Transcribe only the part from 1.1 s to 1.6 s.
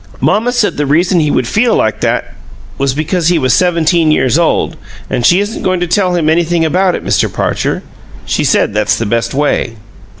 he would